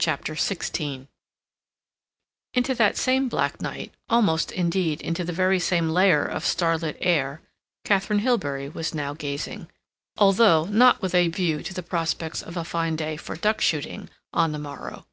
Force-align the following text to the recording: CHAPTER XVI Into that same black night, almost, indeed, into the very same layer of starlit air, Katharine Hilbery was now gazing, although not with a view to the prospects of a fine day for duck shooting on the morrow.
CHAPTER 0.00 0.34
XVI 0.34 1.06
Into 2.54 2.74
that 2.74 2.96
same 2.96 3.28
black 3.28 3.60
night, 3.62 3.94
almost, 4.08 4.50
indeed, 4.50 5.00
into 5.00 5.22
the 5.22 5.32
very 5.32 5.60
same 5.60 5.90
layer 5.90 6.24
of 6.24 6.44
starlit 6.44 6.98
air, 7.00 7.40
Katharine 7.84 8.18
Hilbery 8.18 8.68
was 8.68 8.96
now 8.96 9.14
gazing, 9.14 9.70
although 10.18 10.64
not 10.64 11.00
with 11.00 11.14
a 11.14 11.28
view 11.28 11.62
to 11.62 11.72
the 11.72 11.84
prospects 11.84 12.42
of 12.42 12.56
a 12.56 12.64
fine 12.64 12.96
day 12.96 13.16
for 13.16 13.36
duck 13.36 13.60
shooting 13.60 14.10
on 14.32 14.50
the 14.50 14.58
morrow. 14.58 15.06